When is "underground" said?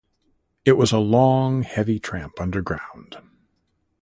2.41-3.17